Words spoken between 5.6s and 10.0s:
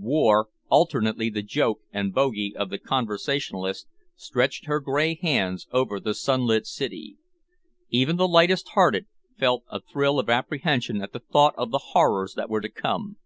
over the sunlit city. Even the lightest hearted felt a